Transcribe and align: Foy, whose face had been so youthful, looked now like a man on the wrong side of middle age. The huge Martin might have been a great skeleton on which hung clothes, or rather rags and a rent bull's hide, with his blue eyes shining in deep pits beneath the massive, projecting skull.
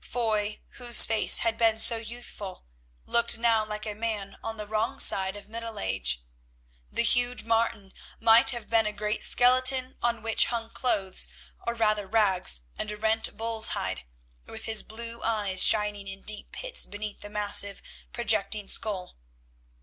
Foy, 0.03 0.59
whose 0.79 1.05
face 1.05 1.37
had 1.37 1.59
been 1.59 1.77
so 1.77 1.97
youthful, 1.97 2.65
looked 3.05 3.37
now 3.37 3.63
like 3.63 3.85
a 3.85 3.93
man 3.93 4.35
on 4.43 4.57
the 4.57 4.65
wrong 4.65 4.99
side 4.99 5.35
of 5.35 5.47
middle 5.47 5.79
age. 5.79 6.23
The 6.91 7.03
huge 7.03 7.43
Martin 7.43 7.93
might 8.19 8.49
have 8.49 8.67
been 8.67 8.87
a 8.87 8.93
great 8.93 9.23
skeleton 9.23 9.97
on 10.01 10.23
which 10.23 10.45
hung 10.47 10.71
clothes, 10.71 11.27
or 11.67 11.75
rather 11.75 12.07
rags 12.07 12.61
and 12.79 12.89
a 12.91 12.97
rent 12.97 13.37
bull's 13.37 13.67
hide, 13.77 14.05
with 14.47 14.63
his 14.63 14.81
blue 14.81 15.21
eyes 15.21 15.61
shining 15.63 16.07
in 16.07 16.23
deep 16.23 16.51
pits 16.51 16.87
beneath 16.87 17.21
the 17.21 17.29
massive, 17.29 17.83
projecting 18.11 18.67
skull. 18.67 19.15